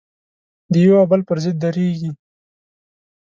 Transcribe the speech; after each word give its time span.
د 0.71 0.73
یوه 0.85 0.97
او 1.01 1.05
بل 1.11 1.21
پر 1.27 1.37
ضد 1.43 1.55
درېږي. 1.63 2.11